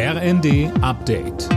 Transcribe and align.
RND 0.00 0.70
Update. 0.80 1.48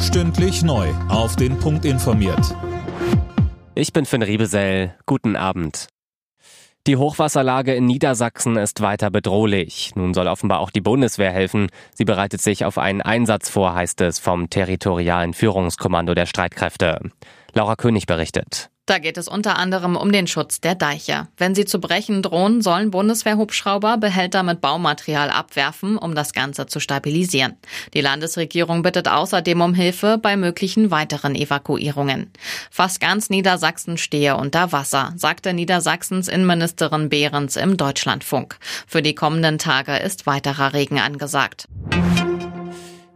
Stündlich 0.00 0.62
neu. 0.62 0.88
Auf 1.10 1.36
den 1.36 1.58
Punkt 1.58 1.84
informiert. 1.84 2.56
Ich 3.74 3.92
bin 3.92 4.06
Finn 4.06 4.22
Riebesell. 4.22 4.94
Guten 5.04 5.36
Abend. 5.36 5.88
Die 6.86 6.96
Hochwasserlage 6.96 7.74
in 7.74 7.84
Niedersachsen 7.84 8.56
ist 8.56 8.80
weiter 8.80 9.10
bedrohlich. 9.10 9.92
Nun 9.96 10.14
soll 10.14 10.28
offenbar 10.28 10.60
auch 10.60 10.70
die 10.70 10.80
Bundeswehr 10.80 11.30
helfen. 11.30 11.66
Sie 11.92 12.06
bereitet 12.06 12.40
sich 12.40 12.64
auf 12.64 12.78
einen 12.78 13.02
Einsatz 13.02 13.50
vor, 13.50 13.74
heißt 13.74 14.00
es 14.00 14.18
vom 14.18 14.48
territorialen 14.48 15.34
Führungskommando 15.34 16.14
der 16.14 16.24
Streitkräfte. 16.24 17.10
Laura 17.52 17.76
König 17.76 18.06
berichtet. 18.06 18.69
Da 18.90 18.98
geht 18.98 19.18
es 19.18 19.28
unter 19.28 19.56
anderem 19.56 19.94
um 19.94 20.10
den 20.10 20.26
Schutz 20.26 20.60
der 20.60 20.74
Deiche. 20.74 21.28
Wenn 21.36 21.54
sie 21.54 21.64
zu 21.64 21.78
brechen 21.78 22.22
drohen, 22.22 22.60
sollen 22.60 22.90
Bundeswehrhubschrauber 22.90 23.98
Behälter 23.98 24.42
mit 24.42 24.60
Baumaterial 24.60 25.30
abwerfen, 25.30 25.96
um 25.96 26.16
das 26.16 26.32
Ganze 26.32 26.66
zu 26.66 26.80
stabilisieren. 26.80 27.54
Die 27.94 28.00
Landesregierung 28.00 28.82
bittet 28.82 29.06
außerdem 29.06 29.60
um 29.60 29.74
Hilfe 29.74 30.18
bei 30.18 30.36
möglichen 30.36 30.90
weiteren 30.90 31.36
Evakuierungen. 31.36 32.32
Fast 32.68 33.00
ganz 33.00 33.30
Niedersachsen 33.30 33.96
stehe 33.96 34.36
unter 34.36 34.72
Wasser, 34.72 35.12
sagte 35.14 35.54
Niedersachsens 35.54 36.26
Innenministerin 36.26 37.10
Behrens 37.10 37.54
im 37.54 37.76
Deutschlandfunk. 37.76 38.56
Für 38.88 39.02
die 39.02 39.14
kommenden 39.14 39.58
Tage 39.58 39.98
ist 39.98 40.26
weiterer 40.26 40.72
Regen 40.72 40.98
angesagt. 40.98 41.68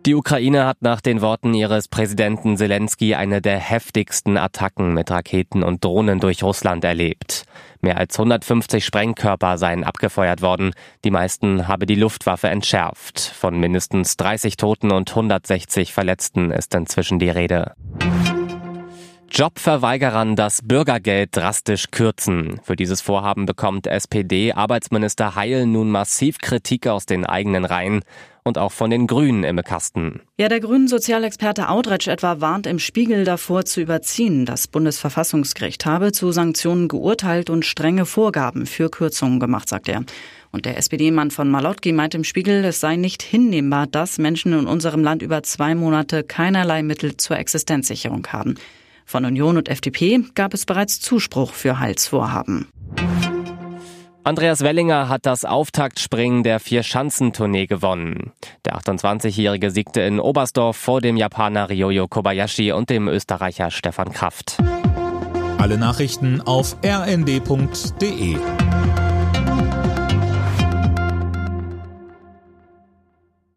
Die 0.07 0.15
Ukraine 0.15 0.67
hat 0.67 0.83
nach 0.83 1.01
den 1.01 1.23
Worten 1.23 1.55
ihres 1.55 1.89
Präsidenten 1.89 2.59
Zelensky 2.59 3.15
eine 3.15 3.41
der 3.41 3.59
heftigsten 3.59 4.37
Attacken 4.37 4.93
mit 4.93 5.11
Raketen 5.11 5.63
und 5.63 5.83
Drohnen 5.83 6.21
durch 6.21 6.43
Russland 6.43 6.85
erlebt. 6.85 7.45
Mehr 7.81 7.97
als 7.97 8.19
150 8.19 8.85
Sprengkörper 8.85 9.57
seien 9.57 9.83
abgefeuert 9.83 10.43
worden. 10.43 10.73
Die 11.05 11.11
meisten 11.11 11.69
habe 11.69 11.87
die 11.87 11.95
Luftwaffe 11.95 12.49
entschärft. 12.49 13.19
Von 13.19 13.59
mindestens 13.59 14.19
30 14.19 14.59
Toten 14.59 14.93
und 14.93 15.09
160 15.09 15.95
Verletzten 15.95 16.51
ist 16.51 16.75
inzwischen 16.75 17.19
die 17.19 17.31
Rede. 17.31 17.73
Jobverweigerern 19.31 20.37
das 20.37 20.61
Bürgergeld 20.63 21.35
drastisch 21.35 21.91
kürzen. 21.91 22.61
Für 22.63 22.77
dieses 22.77 23.01
Vorhaben 23.01 23.47
bekommt 23.47 23.87
SPD-Arbeitsminister 23.87 25.35
Heil 25.35 25.67
nun 25.67 25.91
massiv 25.91 26.39
Kritik 26.39 26.87
aus 26.87 27.07
den 27.07 27.25
eigenen 27.25 27.65
Reihen 27.65 28.03
und 28.45 28.59
auch 28.59 28.73
von 28.73 28.91
den 28.91 29.07
Grünen 29.07 29.43
im 29.43 29.57
Kasten. 29.63 30.21
Ja, 30.39 30.49
der 30.49 30.61
grünen 30.61 30.87
Sozialexperte 30.87 31.71
Audretsch 31.71 32.09
etwa 32.09 32.41
warnt 32.41 32.67
im 32.67 32.79
Spiegel 32.79 33.25
davor 33.25 33.65
zu 33.65 33.81
überziehen. 33.81 34.45
Das 34.45 34.69
Bundesverfassungsgericht 34.69 35.87
habe 35.87 36.13
zu 36.13 36.31
Sanktionen 36.31 36.89
geurteilt 36.89 37.49
und 37.49 37.65
strenge 37.65 38.05
Vorgaben 38.05 38.67
für 38.67 38.91
Kürzungen 38.91 39.41
gemacht, 39.41 39.69
sagt 39.69 39.89
er. 39.89 40.05
Und 40.53 40.67
der 40.67 40.77
SPD-Mann 40.77 41.31
von 41.31 41.51
Malotki 41.51 41.93
meint 41.93 42.15
im 42.15 42.23
Spiegel, 42.23 42.65
es 42.65 42.79
sei 42.81 42.97
nicht 42.97 43.23
hinnehmbar, 43.23 43.87
dass 43.87 44.19
Menschen 44.19 44.53
in 44.53 44.67
unserem 44.67 45.03
Land 45.03 45.23
über 45.23 45.43
zwei 45.43 45.75
Monate 45.75 46.23
keinerlei 46.23 46.83
Mittel 46.83 47.17
zur 47.17 47.39
Existenzsicherung 47.39 48.27
haben. 48.29 48.55
Von 49.07 49.25
Union 49.25 49.57
und 49.57 49.69
FDP 49.69 50.21
gab 50.35 50.55
es 50.55 50.65
bereits 50.65 51.01
Zuspruch 51.01 51.53
für 51.53 51.79
Heilsvorhaben. 51.79 52.69
Andreas 54.27 54.63
Wellinger 54.63 55.11
hat 55.11 55.27
das 55.27 55.45
Auftaktspringen 55.45 56.45
der 56.45 56.59
Vier-Schanzentournee 56.59 57.67
gewonnen. 57.67 58.33
Der 58.65 58.75
28-Jährige 58.79 59.71
siegte 59.71 60.01
in 60.01 60.19
Oberstdorf 60.19 60.79
vor 60.79 61.03
dem 61.03 61.19
Japaner 61.19 61.69
Ryoyo 61.69 62.09
Kobayashi 62.09 62.73
und 62.73 62.89
dem 62.89 63.07
Österreicher 63.07 63.71
Stefan 63.71 64.13
Kraft. 64.13 64.57
Alle 65.59 65.77
Nachrichten 65.77 66.41
auf 66.41 66.75
rnd.de 66.83 68.39